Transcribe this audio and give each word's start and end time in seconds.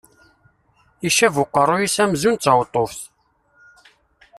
Icab 1.07 1.35
uqerruy-is 1.43 1.95
amzu 2.03 2.31
d 2.35 2.41
tawḍuft. 2.43 3.01